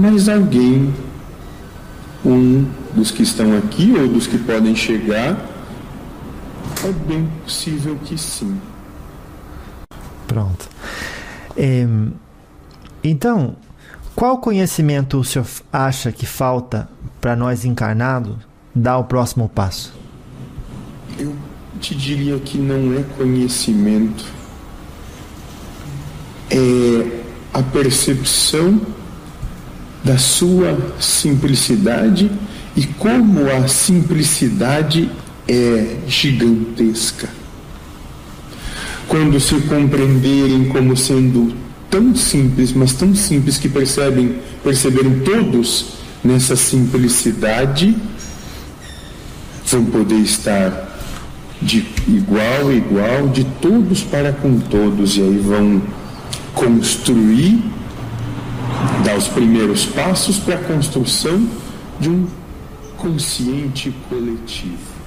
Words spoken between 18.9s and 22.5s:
o próximo passo? Eu te diria